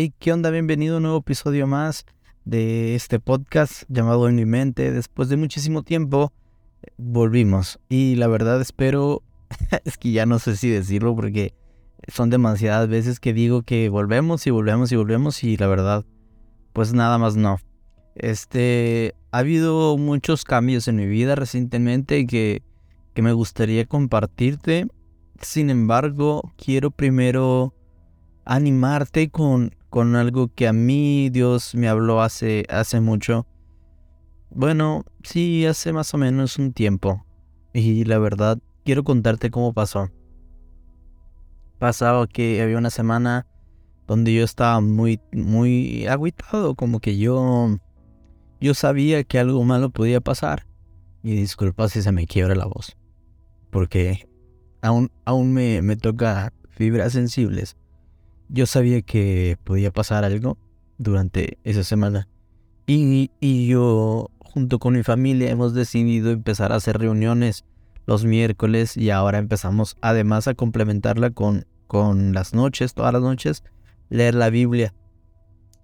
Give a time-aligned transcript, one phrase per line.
[0.00, 0.50] Hey, ¿qué onda?
[0.50, 2.06] Bienvenido a un nuevo episodio más
[2.44, 4.92] de este podcast llamado En mi mente.
[4.92, 6.32] Después de muchísimo tiempo,
[6.98, 7.80] volvimos.
[7.88, 9.24] Y la verdad espero,
[9.84, 11.52] es que ya no sé si decirlo porque
[12.06, 16.04] son demasiadas veces que digo que volvemos y volvemos y volvemos y la verdad,
[16.72, 17.58] pues nada más no.
[18.14, 22.62] Este, ha habido muchos cambios en mi vida recientemente que,
[23.14, 24.86] que me gustaría compartirte.
[25.40, 27.74] Sin embargo, quiero primero
[28.44, 33.48] animarte con, con algo que a mí Dios me habló hace, hace mucho.
[34.48, 37.26] Bueno, sí, hace más o menos un tiempo.
[37.74, 40.08] Y la verdad, quiero contarte cómo pasó.
[41.80, 43.48] Pasaba que había una semana
[44.06, 47.76] donde yo estaba muy, muy agüitado, como que yo,
[48.60, 50.64] yo sabía que algo malo podía pasar.
[51.24, 52.96] Y disculpa si se me quiebra la voz,
[53.70, 54.28] porque
[54.80, 57.76] aún, aún me, me toca fibras sensibles.
[58.48, 60.58] Yo sabía que podía pasar algo
[60.96, 62.28] durante esa semana.
[62.86, 67.64] Y, y yo, junto con mi familia, hemos decidido empezar a hacer reuniones
[68.06, 73.64] los miércoles y ahora empezamos además a complementarla con, con las noches, todas las noches,
[74.08, 74.94] leer la Biblia.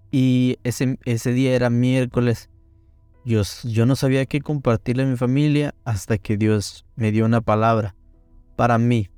[0.09, 2.49] Y ese, ese día era miércoles.
[3.25, 7.41] Yo, yo no sabía qué compartirle a mi familia hasta que Dios me dio una
[7.41, 7.95] palabra
[8.55, 9.09] para mí.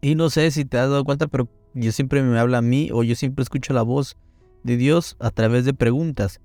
[0.00, 2.90] Y no sé si te has dado cuenta, pero yo siempre me habla a mí
[2.92, 4.16] o yo siempre escucho la voz
[4.62, 6.40] de Dios a través de preguntas.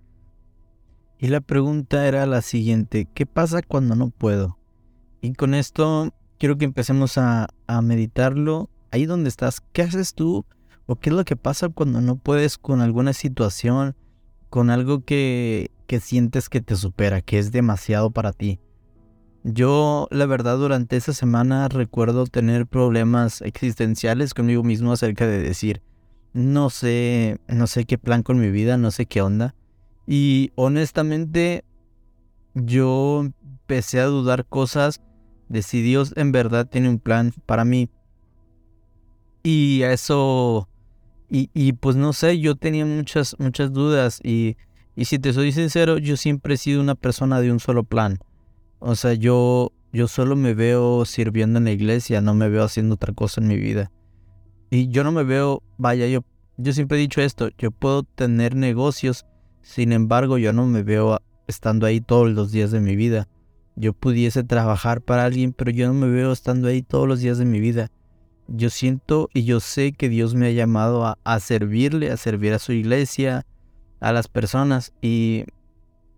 [1.19, 4.59] Y la pregunta era la siguiente, ¿qué pasa cuando no puedo?
[5.21, 7.47] Y con esto quiero que empecemos a,
[7.81, 9.61] meditarlo ahí donde estás.
[9.73, 10.45] ¿Qué haces tú?
[10.85, 13.95] ¿O qué es lo que pasa cuando no puedes con alguna situación,
[14.49, 18.59] con algo que, que sientes que te supera, que es demasiado para ti?
[19.43, 25.81] Yo, la verdad, durante esa semana recuerdo tener problemas existenciales conmigo mismo acerca de decir,
[26.33, 29.55] no sé, no sé qué plan con mi vida, no sé qué onda.
[30.05, 31.63] Y honestamente,
[32.53, 35.01] yo empecé a dudar cosas
[35.49, 37.89] de si Dios en verdad tiene un plan para mí.
[39.43, 40.67] Y eso,
[41.29, 44.57] y, y pues no sé, yo tenía muchas, muchas dudas y,
[44.95, 48.19] y si te soy sincero, yo siempre he sido una persona de un solo plan.
[48.79, 52.95] O sea, yo, yo solo me veo sirviendo en la iglesia, no me veo haciendo
[52.95, 53.91] otra cosa en mi vida.
[54.69, 56.23] Y yo no me veo, vaya, yo,
[56.57, 59.25] yo siempre he dicho esto, yo puedo tener negocios,
[59.61, 63.27] sin embargo, yo no me veo estando ahí todos los días de mi vida
[63.77, 67.37] yo pudiese trabajar para alguien, pero yo no me veo estando ahí todos los días
[67.37, 67.91] de mi vida.
[68.47, 72.59] Yo siento y yo sé que Dios me ha llamado a, servirle, a servir a
[72.59, 73.45] su iglesia,
[73.99, 74.93] a las personas.
[75.01, 75.45] Y,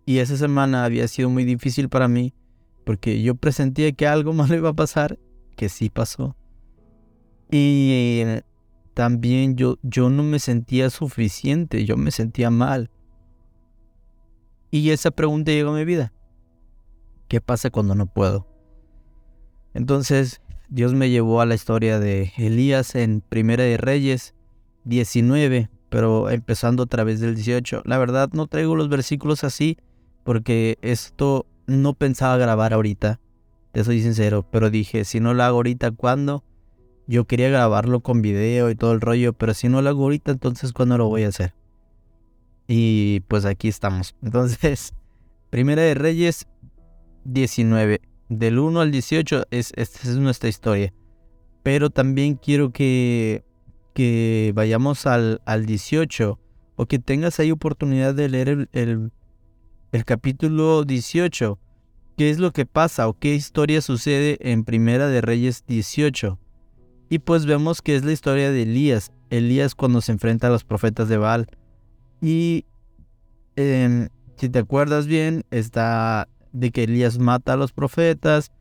[0.05, 2.33] y esa semana había sido muy difícil para mí
[2.89, 5.19] porque yo presentía que algo malo iba a pasar,
[5.55, 6.35] que sí pasó.
[7.51, 8.23] Y
[8.95, 12.89] también yo, yo no me sentía suficiente, yo me sentía mal.
[14.71, 16.13] Y esa pregunta llegó a mi vida.
[17.27, 18.47] ¿Qué pasa cuando no puedo?
[19.75, 24.33] Entonces, Dios me llevó a la historia de Elías en Primera de Reyes
[24.85, 27.83] 19, pero empezando a través del 18.
[27.85, 29.77] La verdad no traigo los versículos así
[30.23, 33.19] porque esto no pensaba grabar ahorita,
[33.71, 36.43] te soy sincero, pero dije, si no lo hago ahorita, ¿cuándo?
[37.07, 40.31] Yo quería grabarlo con video y todo el rollo, pero si no lo hago ahorita,
[40.31, 41.53] entonces ¿cuándo lo voy a hacer?
[42.67, 44.15] Y pues aquí estamos.
[44.21, 44.93] Entonces,
[45.49, 46.47] Primera de Reyes
[47.25, 48.01] 19.
[48.29, 50.93] Del 1 al 18 es, esta es nuestra historia.
[51.63, 53.43] Pero también quiero que,
[53.95, 56.39] que vayamos al, al 18
[56.75, 59.11] o que tengas ahí oportunidad de leer el, el,
[59.91, 61.57] el capítulo 18.
[62.17, 66.37] ¿Qué es lo que pasa o qué historia sucede en Primera de Reyes 18?
[67.09, 69.11] Y pues vemos que es la historia de Elías.
[69.29, 71.47] Elías cuando se enfrenta a los profetas de Baal.
[72.21, 72.65] Y
[73.55, 78.51] em, si te acuerdas bien, está de que Elías mata a los profetas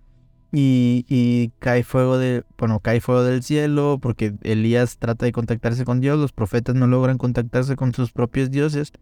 [0.50, 6.00] y, cae fuego de, bueno, cae fuego del cielo porque Elías trata de contactarse con
[6.00, 8.92] Dios, los profetas no logran contactarse con sus propios dioses,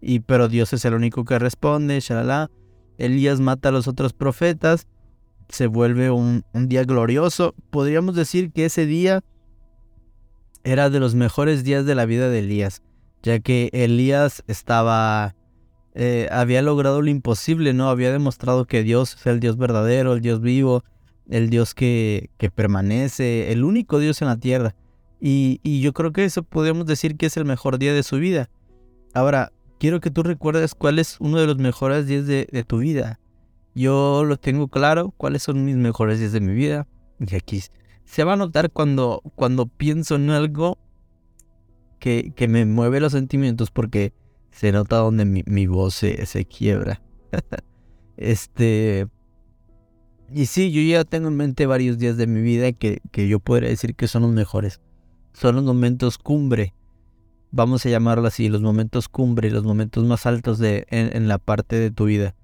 [0.00, 2.50] y pero Dios es el único que responde, shalala.
[2.98, 4.86] Elías mata a los otros profetas,
[5.48, 7.54] se vuelve un, día glorioso.
[7.70, 9.22] Podríamos decir que ese día
[10.64, 12.82] era de los mejores días de la vida de Elías,
[13.22, 15.34] ya que Elías estaba
[15.94, 17.88] eh, había logrado lo imposible, ¿no?
[17.88, 20.84] Había demostrado que Dios es el Dios verdadero, el Dios vivo,
[21.28, 24.74] el Dios que, que permanece, el único Dios en la tierra.
[25.20, 28.16] Y, y, yo creo que eso podemos decir que es el mejor día de su
[28.16, 28.48] vida.
[29.12, 33.18] Ahora, quiero que tú recuerdes cuál es uno de los mejores días de, tu vida.
[33.74, 36.86] Yo lo tengo claro, cuáles son mis mejores días de mi vida.
[37.18, 37.62] Y aquí
[38.04, 40.78] se va a notar cuando, cuando pienso en algo
[41.98, 44.12] que, que me mueve los sentimientos porque
[44.50, 47.02] se nota donde mi, voz se, se quiebra.
[48.18, 49.08] este.
[50.32, 53.40] Y sí, yo ya tengo en mente varios días de mi vida que, que yo
[53.40, 54.80] podría decir que son los mejores.
[55.32, 56.74] Son los momentos cumbre.
[57.52, 61.76] Vamos a llamarlo así, los momentos cumbre, los momentos más altos de, en, la parte
[61.76, 62.36] de tu vida.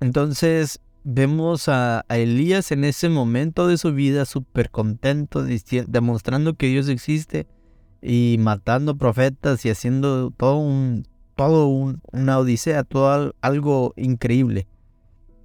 [0.00, 5.44] Entonces, vemos a, Elías en ese momento de su vida súper contento,
[5.86, 7.46] demostrando que Dios existe
[8.02, 14.66] y matando profetas y haciendo todo un, todo un, una odisea, todo algo increíble.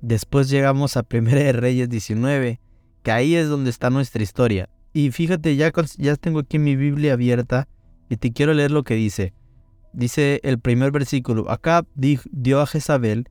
[0.01, 2.59] Después llegamos a 1 de Reyes 19,
[3.03, 4.69] que ahí es donde está nuestra historia.
[4.91, 7.67] Y fíjate, ya, ya tengo aquí mi Biblia abierta
[8.09, 9.33] y te quiero leer lo que dice.
[9.93, 13.29] Dice el primer versículo, acá dio a Jezabel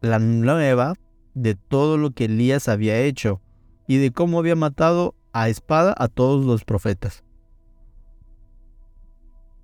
[0.00, 0.94] la nueva
[1.34, 3.40] de todo lo que Elías había hecho
[3.86, 7.24] y de cómo había matado a espada a todos los profetas.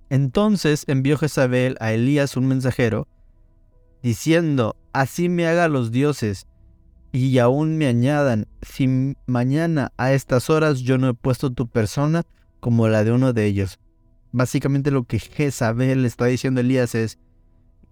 [0.09, 3.07] Entonces envió Jezabel a Elías un mensajero,
[4.03, 6.47] diciendo, Así me haga los dioses,
[7.11, 12.23] y aún me añadan, si mañana a estas horas yo no he puesto tu persona
[12.59, 13.79] como la de uno de ellos.
[14.33, 17.17] Básicamente lo que Jezabel está diciendo a Elías es,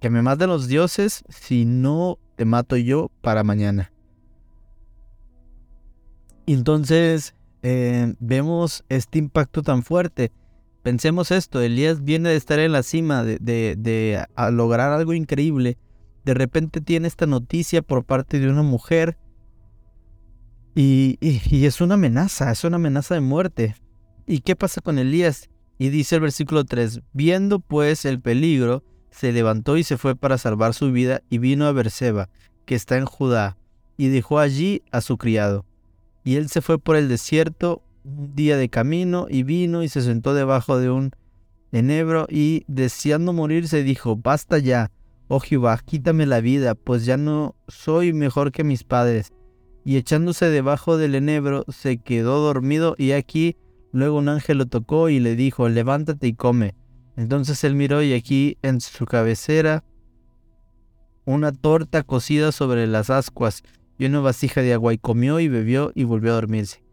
[0.01, 3.93] que me maten los dioses si no te mato yo para mañana.
[6.45, 10.33] Entonces eh, vemos este impacto tan fuerte
[10.83, 15.77] Pensemos esto, Elías viene de estar en la cima, de, de, lograr algo increíble.
[16.25, 19.17] De repente tiene esta noticia por parte de una mujer
[20.73, 23.75] y, y, es una amenaza, es una amenaza de muerte.
[24.25, 25.49] ¿Y qué pasa con Elías?
[25.81, 30.38] Y dice el versículo 3, viendo pues el peligro, se levantó y se fue para
[30.38, 32.30] salvar su vida y vino a Berseba,
[32.66, 33.57] que está en Judá,
[33.98, 35.66] y dejó allí a su criado.
[36.24, 40.04] Y él se fue por el desierto un día de camino y vino y se
[40.04, 41.13] sentó debajo de un
[41.72, 44.92] enebro y deseando morir se dijo, basta ya,
[45.30, 49.33] oh Jehová, quítame la vida, pues ya no soy mejor que mis padres.
[49.83, 53.57] Y echándose debajo del enebro se quedó dormido y aquí
[53.91, 56.75] luego un ángel lo tocó y le dijo, levántate y come.
[57.17, 59.83] Entonces él miró y aquí en su cabecera
[61.25, 63.63] una torta cocida sobre las ascuas
[63.97, 66.83] y una vasija de agua y comió y bebió y volvió a dormirse.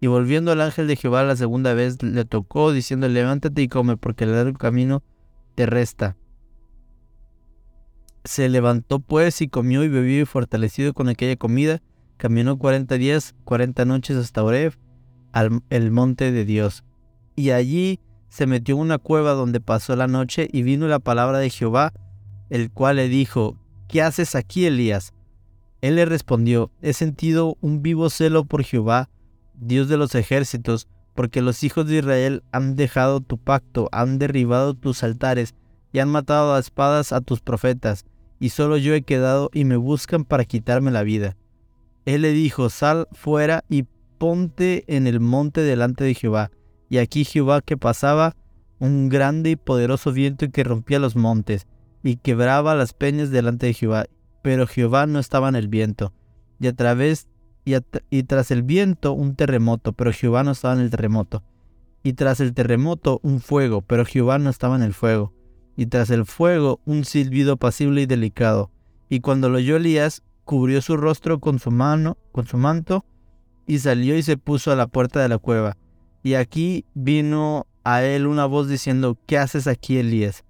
[0.00, 3.96] Y volviendo al ángel de Jehová la segunda vez le tocó, diciendo, levántate y come,
[3.96, 5.02] porque el largo camino
[5.54, 6.16] te resta.
[8.24, 11.80] Se levantó pues y comió y bebió y fortalecido con aquella comida,
[12.16, 14.74] caminó cuarenta días, cuarenta noches hasta Oreb,
[15.32, 16.84] al el monte de Dios.
[17.36, 21.38] Y allí se metió en una cueva donde pasó la noche y vino la palabra
[21.38, 21.92] de Jehová,
[22.50, 23.56] el cual le dijo,
[23.88, 25.12] ¿qué haces aquí, Elías?
[25.80, 29.08] Él le respondió, he sentido un vivo celo por Jehová,
[29.54, 34.74] Dios de los ejércitos, porque los hijos de Israel han dejado tu pacto, han derribado
[34.74, 35.54] tus altares
[35.92, 38.04] y han matado a espadas a tus profetas,
[38.40, 41.36] y solo yo he quedado y me buscan para quitarme la vida.
[42.04, 43.84] Él le dijo, sal fuera y
[44.18, 46.50] ponte en el monte delante de Jehová.
[46.90, 48.36] Y aquí Jehová que pasaba
[48.78, 51.66] un grande y poderoso viento que rompía los montes
[52.02, 54.06] y quebraba las peñas delante de Jehová.
[54.42, 56.12] Pero Jehová no estaba en el viento.
[56.60, 57.28] Y a través
[58.10, 61.42] y, tras el viento un terremoto, pero Jehová no estaba en el terremoto.
[62.02, 65.34] Y tras el terremoto un fuego, pero Jehová no estaba en el fuego.
[65.76, 68.70] Y tras el fuego un silbido pasible y delicado.
[69.08, 73.04] Y cuando lo oyó Elías, cubrió su rostro con su mano, con su manto,
[73.68, 75.76] y salió y se puso a la puerta de la cueva.
[76.24, 80.42] Y aquí vino a él una voz diciendo, ¿qué haces aquí, Elías?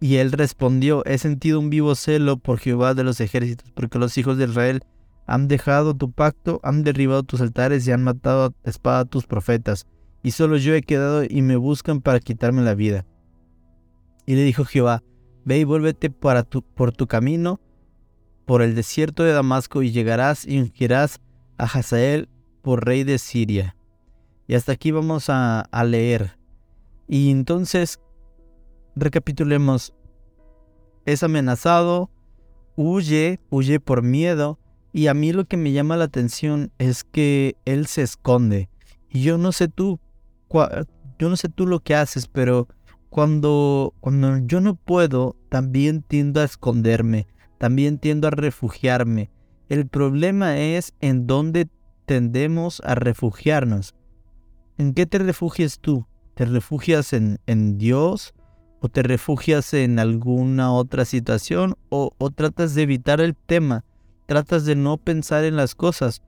[0.00, 4.18] Y él respondió, he sentido un vivo celo por Jehová de los ejércitos, porque los
[4.18, 4.82] hijos de Israel
[5.26, 9.26] han dejado tu pacto, han derribado tus altares y han matado a espada a tus
[9.26, 9.86] profetas,
[10.22, 13.06] y solo yo he quedado y me buscan para quitarme la vida.
[14.26, 15.02] Y le dijo Jehová,
[15.44, 17.60] Ve y vuélvete para tu, por tu camino,
[18.44, 21.20] por el desierto de Damasco, y llegarás y ungirás
[21.58, 22.28] a Hazael
[22.62, 23.76] por rey de Siria.
[24.46, 26.38] Y hasta aquí vamos a, a leer.
[27.08, 28.00] Y entonces,
[28.96, 29.94] recapitulemos.
[31.06, 32.10] Es amenazado,
[32.76, 34.58] huye, huye por miedo,
[34.92, 38.68] y a mí lo que me llama la atención es que él se esconde.
[39.10, 39.98] Y yo no sé tú,
[41.18, 42.68] yo no sé tú lo que haces, pero
[43.10, 47.26] cuando, cuando yo no puedo, también tiendo a esconderme,
[47.58, 49.30] también tiendo a refugiarme.
[49.68, 51.68] El problema es en dónde
[52.06, 53.94] tendemos a refugiarnos.
[54.78, 56.06] ¿En qué te refugias tú?
[56.34, 58.34] ¿Te refugias en, en Dios?
[58.80, 61.74] ¿O te refugias en alguna otra situación?
[61.88, 63.84] ¿O, o tratas de evitar el tema?
[64.26, 66.22] tratas de no pensar en las cosas.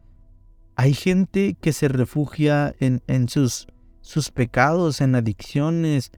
[0.76, 3.66] Hay gente que se refugia en, en sus
[4.02, 6.12] sus pecados, en adicciones.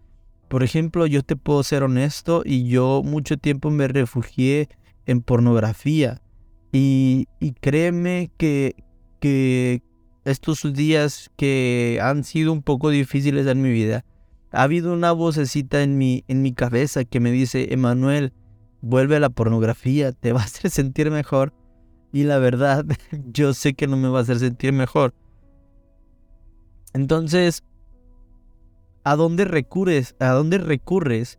[0.48, 4.68] Por ejemplo, yo te puedo ser honesto y yo mucho tiempo me refugié
[5.06, 6.20] en pornografía.
[6.72, 7.26] Y,
[7.60, 8.74] créeme que,
[9.20, 9.82] que
[10.24, 14.04] estos días que han sido un poco difíciles en mi vida,
[14.52, 18.32] ha habido una vocecita en mi, en mi cabeza que me dice, Emanuel,
[18.80, 21.52] vuelve a la pornografía, te va a hacer sentir mejor.
[22.12, 22.84] Y la verdad,
[23.32, 25.14] yo sé que no me va a hacer sentir mejor.
[26.94, 27.64] Entonces,
[29.04, 30.16] ¿a dónde recurres?
[30.18, 31.38] ¿A dónde recurres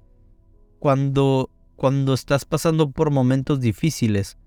[0.80, 4.39] cuando, cuando estás pasando por momentos difíciles?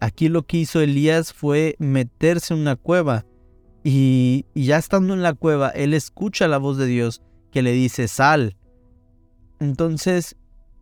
[0.00, 3.26] Aquí lo que hizo Elías fue meterse en una cueva.
[3.84, 8.08] Y, ya estando en la cueva, él escucha la voz de Dios que le dice,
[8.08, 8.56] sal.
[9.58, 10.36] Entonces,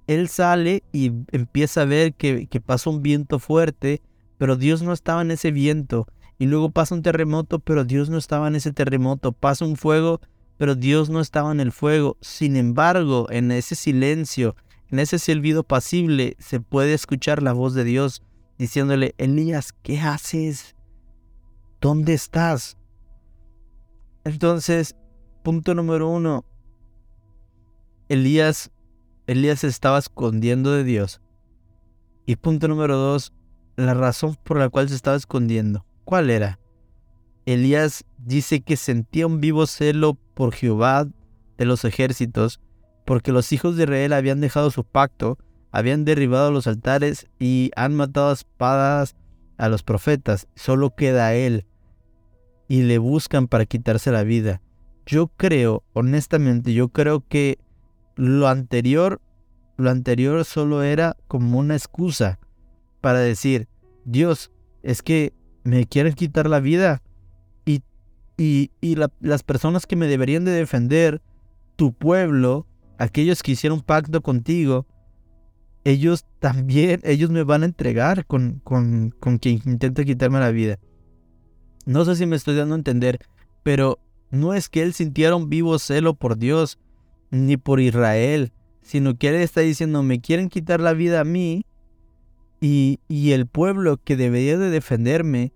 [0.06, 4.02] él sale y empieza a ver que, que pasa un viento fuerte,
[4.38, 6.06] pero Dios no estaba en ese viento.
[6.38, 9.32] Y luego pasa un terremoto, pero Dios no estaba en ese terremoto.
[9.32, 10.20] Pasa un fuego,
[10.58, 12.16] pero Dios no estaba en el fuego.
[12.20, 14.54] Sin embargo, en ese silencio,
[14.90, 18.22] en ese silbido pasible, se puede escuchar la voz de Dios
[18.58, 20.76] diciéndole, Elías, ¿qué haces?
[21.80, 22.76] ¿Dónde estás?
[24.24, 24.96] Entonces,
[25.42, 26.44] punto número uno,
[28.08, 28.70] Elías,
[29.26, 31.20] Elías estaba escondiendo de Dios.
[32.26, 33.32] Y punto número dos,
[33.76, 35.86] la razón por la cual se estaba escondiendo.
[36.04, 36.58] ¿Cuál era?
[37.46, 41.06] Elías dice que sentía un vivo celo por Jehová
[41.56, 42.60] de los ejércitos,
[43.06, 45.38] porque los hijos de Israel habían dejado su pacto,
[45.70, 49.16] habían derribado los altares y han matado a espadas
[49.56, 50.48] a los profetas.
[50.54, 51.66] Solo queda él
[52.68, 54.60] y le buscan para quitarse la vida.
[55.06, 57.58] Yo creo, honestamente, yo creo que
[58.16, 59.20] lo anterior,
[59.76, 62.38] lo anterior solo era como una excusa
[63.00, 63.68] para decir,
[64.04, 64.50] Dios,
[64.82, 65.32] es que
[65.64, 67.02] me quieren quitar la vida
[67.64, 67.82] y,
[68.37, 71.22] y, y las personas que me deberían de defender,
[71.76, 72.66] tu pueblo,
[72.98, 74.87] aquellos que hicieron pacto contigo,
[75.88, 80.78] ellos también, ellos me van a entregar con, con, con quien intente quitarme la vida.
[81.87, 83.21] No sé si me estoy dando a entender,
[83.62, 83.99] pero
[84.30, 86.78] no es que él sintiera un vivo celo por Dios,
[87.30, 88.52] ni por Israel,
[88.83, 91.64] sino que él está diciendo, me quieren quitar la vida a mí
[92.61, 95.52] y, y el pueblo que debería de defenderme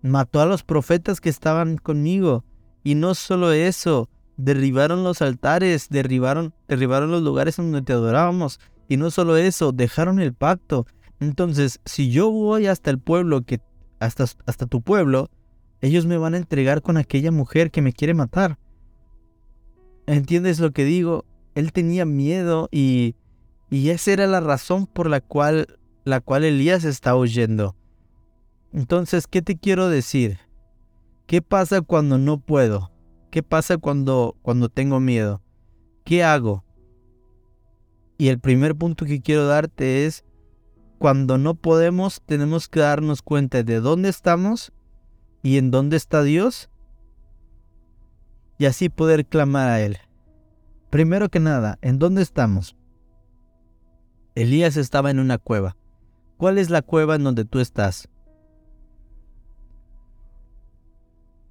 [0.00, 2.44] mató a los profetas que estaban conmigo.
[2.84, 8.60] Y no solo eso, derribaron los altares, derribaron, derribaron los lugares donde te adorábamos.
[8.92, 10.86] Y no solo eso, dejaron el pacto.
[11.18, 13.58] Entonces, si yo voy hasta el pueblo, que,
[14.00, 15.30] hasta, hasta tu pueblo,
[15.80, 18.58] ellos me van a entregar con aquella mujer que me quiere matar.
[20.04, 21.24] ¿Entiendes lo que digo?
[21.54, 23.16] Él tenía miedo y,
[23.70, 27.74] y esa era la razón por la cual, la cual Elías está huyendo.
[28.74, 30.38] Entonces, ¿qué te quiero decir?
[31.24, 32.92] ¿Qué pasa cuando no puedo?
[33.30, 35.40] ¿Qué pasa cuando, cuando tengo miedo?
[36.04, 36.62] ¿Qué hago?
[38.22, 40.24] Y el primer punto que quiero darte es,
[40.98, 44.72] cuando no podemos, tenemos que darnos cuenta de dónde estamos
[45.42, 46.70] y en dónde está Dios
[48.58, 49.98] y así poder clamar a Él.
[50.88, 52.76] Primero que nada, ¿en dónde estamos?
[54.36, 55.76] Elías estaba en una cueva.
[56.36, 58.08] ¿Cuál es la cueva en donde tú estás?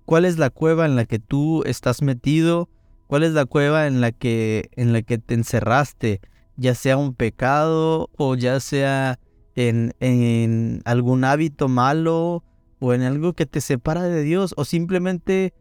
[0.05, 2.69] ¿Cuál es la cueva en la que tú estás metido?
[3.07, 6.21] ¿Cuál es la cueva en la que en la que te encerraste,
[6.61, 9.19] ya sea un pecado o ya sea
[9.55, 12.43] en, en algún hábito malo
[12.79, 15.53] o en algo que te separa de Dios o simplemente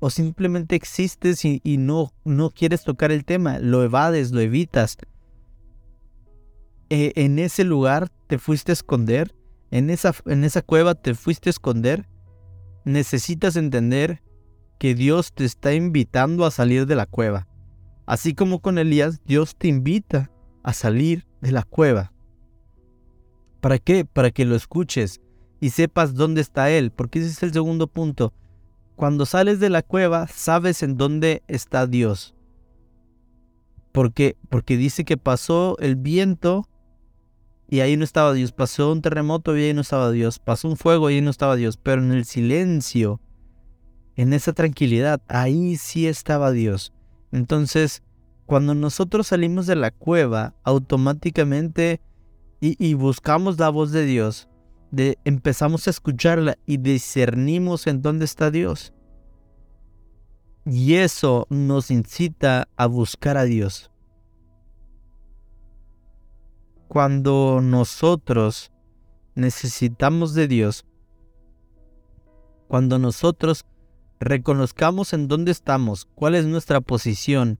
[0.00, 4.98] o simplemente existes y, no, no quieres tocar el tema, lo evades, lo evitas.
[6.90, 9.32] E, en ese lugar te fuiste a esconder,
[9.70, 12.08] en esa, en esa cueva te fuiste a esconder,
[12.84, 14.22] necesitas entender
[14.80, 17.46] que Dios te está invitando a salir de la cueva.
[18.06, 20.30] Así como con Elías, Dios te invita
[20.62, 22.12] a salir de la cueva.
[23.60, 24.04] ¿Para qué?
[24.04, 25.20] Para que lo escuches
[25.60, 28.32] y sepas dónde está Él, porque ese es el segundo punto.
[28.96, 32.34] Cuando sales de la cueva, sabes en dónde está Dios.
[33.92, 36.68] Porque, porque dice que pasó el viento
[37.68, 38.52] y ahí no estaba Dios.
[38.52, 40.38] Pasó un terremoto y ahí no estaba Dios.
[40.38, 41.76] Pasó un fuego y ahí no estaba Dios.
[41.76, 43.20] Pero en el silencio,
[44.16, 46.92] en esa tranquilidad, ahí sí estaba Dios.
[47.32, 48.02] Entonces,
[48.46, 52.00] cuando nosotros salimos de la cueva, automáticamente
[52.60, 54.48] y buscamos la voz de Dios,
[55.24, 58.92] empezamos a escucharla y discernimos en dónde está Dios.
[60.64, 63.90] Y eso nos incita a buscar a Dios.
[66.86, 68.70] Cuando nosotros
[69.34, 70.84] necesitamos de Dios,
[72.68, 73.64] cuando nosotros
[74.24, 77.58] reconozcamos en dónde estamos, cuál es nuestra posición,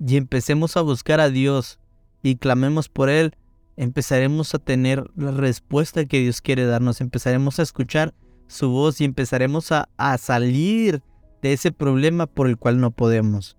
[0.00, 1.78] y empecemos a buscar a Dios
[2.22, 3.36] y clamemos por Él,
[3.76, 8.14] empezaremos a tener la respuesta que Dios quiere darnos, empezaremos a escuchar
[8.46, 11.02] su voz y empezaremos a, a salir
[11.42, 13.56] de ese problema por el cual no podemos.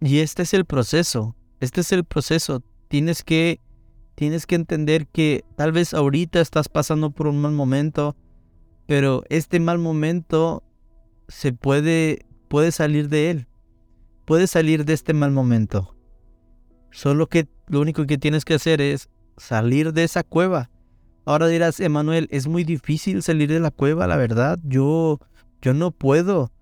[0.00, 2.62] Y este es el proceso, este es el proceso.
[2.88, 3.60] Tienes que,
[4.14, 8.14] tienes que entender que tal vez ahorita estás pasando por un mal momento,
[8.86, 10.62] pero este mal momento
[11.28, 13.46] se puede, puede salir de él.
[14.24, 15.94] Puede salir de este mal momento.
[16.90, 20.70] Solo que lo único que tienes que hacer es salir de esa cueva.
[21.24, 24.58] Ahora dirás, Emanuel, es muy difícil salir de la cueva, la verdad.
[24.62, 25.20] Yo,
[25.60, 26.52] yo no puedo.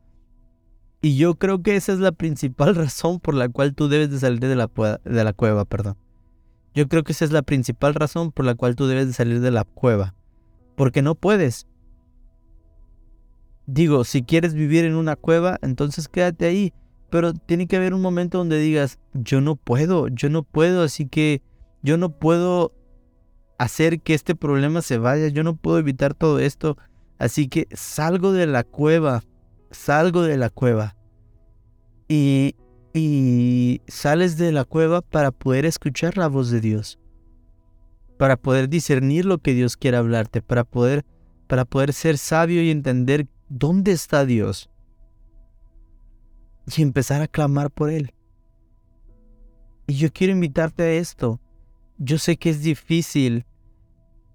[1.02, 4.18] Y yo creo que esa es la principal razón por la cual tú debes de
[4.18, 4.70] salir de la,
[5.04, 5.96] de la cueva, perdón.
[6.74, 9.40] Yo creo que esa es la principal razón por la cual tú debes de salir
[9.40, 10.14] de la cueva.
[10.74, 11.66] Porque no puedes.
[13.66, 16.72] Digo, si quieres vivir en una cueva, entonces quédate ahí.
[17.10, 21.06] Pero tiene que haber un momento donde digas, yo no puedo, yo no puedo, así
[21.06, 21.42] que
[21.82, 22.72] yo no puedo
[23.58, 26.76] hacer que este problema se vaya, yo no puedo evitar todo esto.
[27.18, 29.22] Así que salgo de la cueva,
[29.70, 30.96] salgo de la cueva.
[32.08, 32.54] Y,
[32.92, 36.98] y sales de la cueva para poder escuchar la voz de Dios.
[38.18, 41.04] Para poder discernir lo que Dios quiere hablarte, para poder,
[41.46, 44.70] para poder ser sabio y entender dónde está Dios.
[46.76, 48.12] Y empezar a clamar por Él.
[49.86, 51.40] Y yo quiero invitarte a esto.
[51.98, 53.44] Yo sé que es difícil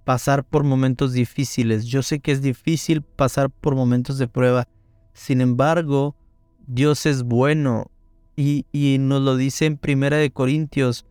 [0.06, 1.86] pasar por momentos difíciles.
[1.86, 4.68] Yo sé que es difícil pasar por momentos de prueba.
[5.13, 6.16] Sin embargo,
[6.68, 7.92] Dios es bueno
[8.36, 11.06] y, nos lo dice en Primera de Corintios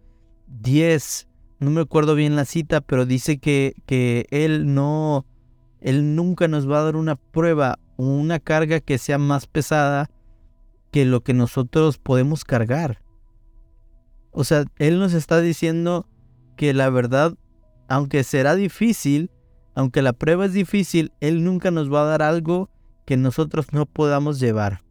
[0.47, 1.29] 10.
[1.61, 5.27] No me acuerdo bien la cita, pero dice que, que Él no,
[5.81, 10.11] Él nunca nos va a dar una prueba, una carga que sea más pesada
[10.91, 13.01] que lo que nosotros podemos cargar.
[14.31, 16.07] O sea, Él nos está diciendo
[16.57, 17.35] que la verdad,
[17.89, 19.31] aunque será difícil,
[19.75, 22.71] aunque la prueba es difícil, Él nunca nos va a dar algo
[23.05, 24.83] que nosotros no podamos llevar.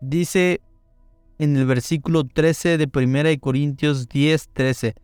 [0.00, 0.60] Dice
[1.38, 4.94] en el versículo 13 de 1 Corintios 10, 13,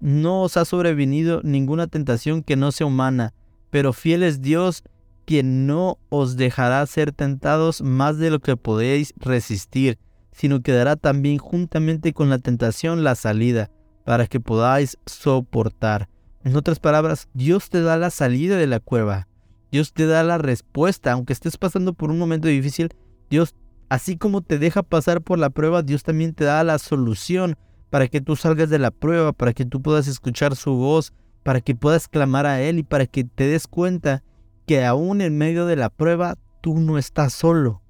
[0.00, 3.34] no os ha sobrevenido ninguna tentación que no sea humana,
[3.76, 4.84] pero fiel es Dios
[5.26, 9.98] quien no os dejará ser tentados más de lo que podéis resistir,
[10.32, 13.70] sino que dará también juntamente con la tentación la salida,
[14.06, 16.08] para que podáis soportar.
[16.42, 19.28] En otras palabras, Dios te da la salida de la cueva.
[19.70, 22.88] Dios te da la respuesta, aunque estés pasando por un momento difícil,
[23.28, 23.54] Dios,
[23.90, 27.56] así como te deja pasar por la prueba, Dios también te da la solución
[27.90, 31.12] para que tú salgas de la prueba, para que tú puedas escuchar su voz,
[31.46, 34.24] para que puedas clamar a Él y para que te des cuenta
[34.66, 37.82] que aún en medio de la prueba tú no estás solo.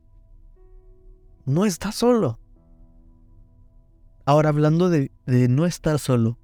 [1.47, 2.39] No estás solo.
[4.27, 6.39] Ahora hablando de, no estar solo,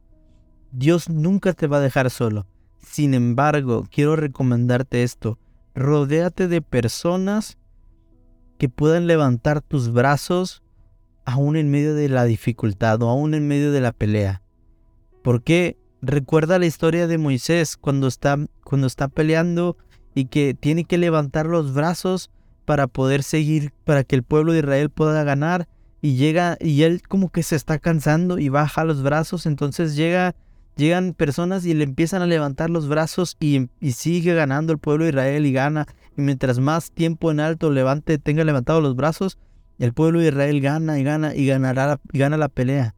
[0.70, 2.46] Dios nunca te va a dejar solo.
[2.78, 5.38] Sin embargo, quiero recomendarte esto.
[5.74, 7.58] Rodéate de personas
[8.56, 10.62] que puedan levantar tus brazos
[11.26, 14.40] aún en medio de la dificultad o aún en medio de la pelea.
[15.22, 19.76] Porque recuerda la historia de Moisés cuando está, cuando está peleando
[20.14, 22.30] y que tiene que levantar los brazos
[22.64, 25.68] para poder seguir, para que el pueblo de Israel pueda ganar.
[26.00, 29.46] Y llega, y él como que se está cansando y baja los brazos.
[29.46, 30.34] Entonces llega,
[30.76, 35.10] llegan personas y le empiezan a levantar los brazos y, sigue ganando el pueblo de
[35.10, 35.86] Israel y gana.
[36.16, 39.38] Y mientras más tiempo en alto levante, tenga levantado los brazos,
[39.78, 42.94] el pueblo de Israel gana y gana y ganará y gana la pelea.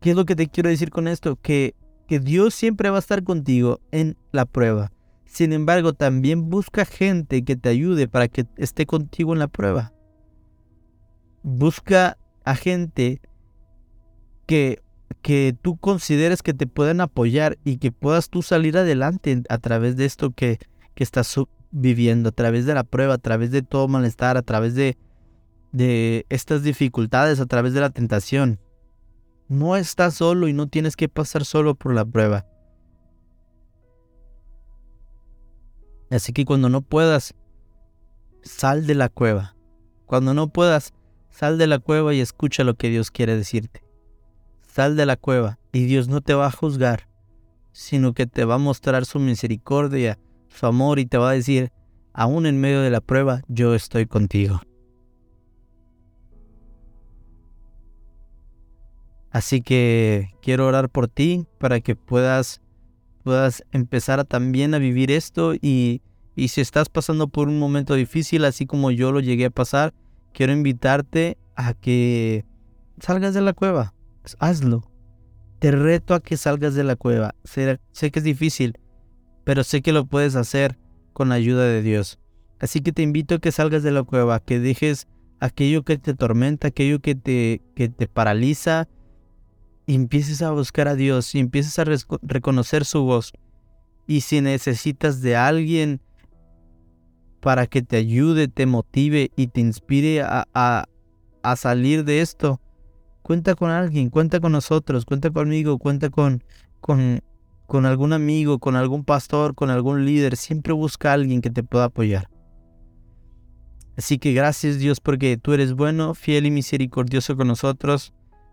[0.00, 1.36] ¿Qué es lo que te quiero decir con esto?
[1.36, 1.74] Que,
[2.20, 4.92] que Dios siempre va a estar contigo en la prueba
[5.32, 9.94] sin embargo, también busca gente que te ayude para que esté contigo en la prueba.
[11.42, 13.22] Busca a gente
[14.44, 14.82] que,
[15.22, 19.96] que tú consideres que te puedan apoyar y que puedas tú salir adelante a través
[19.96, 20.58] de esto que,
[20.94, 21.34] que estás
[21.70, 24.98] viviendo, a través de la prueba, a través de todo malestar, a través de,
[25.72, 28.60] de estas dificultades, a través de la tentación.
[29.48, 32.46] No estás solo y no tienes que pasar solo por la prueba.
[36.10, 37.34] Así que cuando no puedas,
[38.42, 39.56] sal de la cueva.
[40.06, 40.92] Cuando no puedas,
[41.30, 43.82] sal de la cueva y escucha lo que Dios quiere decirte.
[44.66, 47.08] Sal de la cueva y Dios no te va a juzgar,
[47.72, 51.72] sino que te va a mostrar su misericordia, su amor y te va a decir,
[52.12, 54.60] aún en medio de la prueba, yo estoy contigo.
[59.32, 62.60] Así que quiero orar por ti para que puedas
[63.22, 66.02] puedas empezar a, también a vivir esto y,
[66.34, 69.92] Y si estás pasando por un momento difícil, así como yo lo llegué a pasar,
[70.32, 72.44] quiero invitarte a que
[73.00, 73.94] salgas de la cueva.
[74.38, 74.90] Hazlo.
[75.58, 77.34] Te reto a que salgas de la cueva.
[77.44, 78.78] Sé, sé que es difícil,
[79.44, 80.78] pero sé que lo puedes hacer
[81.12, 82.18] con la ayuda de Dios.
[82.60, 85.06] Así que te invito a que salgas de la cueva, que dejes
[85.40, 88.88] aquello que te tormenta, aquello que te, que te paraliza,
[89.86, 91.84] y empieces a buscar a Dios y empieces a
[92.22, 93.32] reconocer su voz.
[94.06, 96.00] Y si necesitas de alguien
[97.40, 102.60] para que te ayude, te motive y te inspire a, a, salir de esto,
[103.22, 106.44] cuenta con alguien, cuenta con nosotros, cuenta conmigo, cuenta con,
[106.80, 107.20] con,
[107.66, 110.36] con algún amigo, con algún pastor, con algún líder.
[110.36, 112.28] Siempre busca a alguien que te pueda apoyar.
[113.96, 118.12] Así que gracias Dios porque tú eres bueno, fiel y misericordioso con nosotros.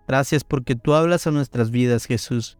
[0.09, 2.57] Gracias porque tú hablas a nuestras vidas, Jesús.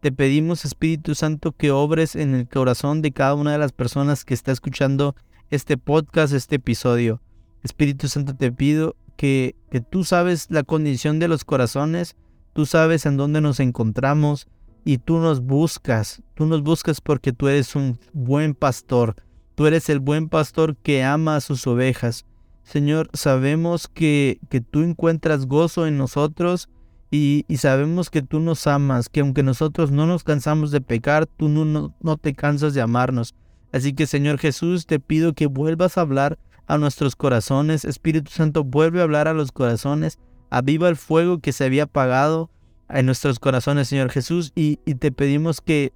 [0.00, 4.24] Te pedimos, Espíritu Santo, que obres en el corazón de cada una de las personas
[4.24, 5.14] que está escuchando
[5.48, 7.22] este podcast, este episodio.
[7.62, 12.16] Espíritu Santo, te pido que, que tú sabes la condición de los corazones,
[12.52, 14.48] tú sabes en dónde nos encontramos
[14.84, 16.20] y tú nos buscas.
[16.34, 19.16] Tú nos buscas porque tú eres un buen pastor
[19.58, 22.26] Tú eres el buen pastor que ama a sus ovejas.
[22.62, 26.68] Señor, sabemos que, que tú encuentras gozo en nosotros
[27.10, 31.48] y, sabemos que tú nos amas, que aunque nosotros no nos cansamos de pecar, tú
[31.48, 33.34] no, te cansas de amarnos.
[33.72, 37.86] Así que Señor Jesús, te pido que vuelvas a hablar a nuestros corazones.
[37.86, 40.18] Espíritu Santo, vuelve a hablar a los corazones.
[40.50, 42.50] Aviva el fuego que se había apagado
[42.90, 44.52] en nuestros corazones, Señor Jesús.
[44.54, 45.92] Y, y te pedimos que,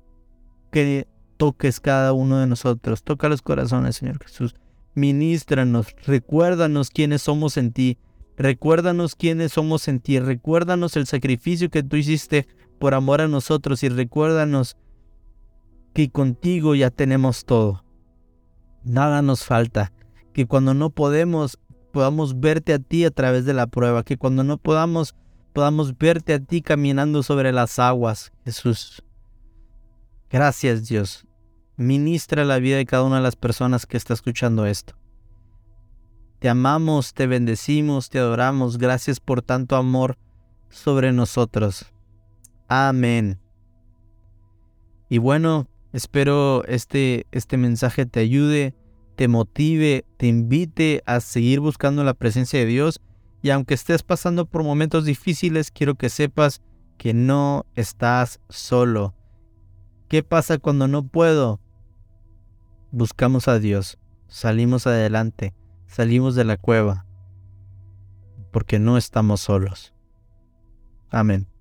[0.71, 3.03] que toques cada uno de nosotros.
[3.03, 4.55] Toca los corazones, Señor Jesús.
[4.95, 7.99] Ministranos, recuérdanos quiénes somos en ti.
[8.37, 10.19] Recuérdanos quiénes somos en ti.
[10.19, 12.47] Recuérdanos el sacrificio que tú hiciste
[12.79, 14.77] por amor a nosotros y recuérdanos
[15.95, 17.85] que contigo ya tenemos todo.
[18.85, 19.93] Nada nos falta.
[20.33, 21.59] Que cuando no podemos,
[21.93, 24.03] podamos verte a ti a través de la prueba.
[24.03, 25.15] Que cuando no podamos,
[25.53, 29.03] podamos verte a ti caminando sobre las aguas, Jesús.
[30.31, 31.27] Gracias Dios
[31.77, 34.95] ministra la vida de cada una de las personas que está escuchando esto.
[36.43, 38.77] Te amamos, te bendecimos, te adoramos.
[38.77, 40.19] Gracias por tanto amor
[40.71, 41.87] sobre nosotros.
[42.67, 43.39] Amén.
[45.09, 48.75] Y bueno, espero este, este mensaje te ayude,
[49.15, 53.01] te motive, te invite a seguir buscando la presencia de Dios.
[53.41, 56.61] Y aunque estés pasando por momentos difíciles, quiero que sepas
[56.99, 59.15] que no estás solo.
[60.09, 61.61] ¿Qué pasa cuando no puedo?
[62.91, 65.55] buscamos a Dios, salimos adelante,
[65.93, 67.05] salimos de la cueva,
[68.51, 69.93] porque no estamos solos.
[71.11, 71.52] Amén.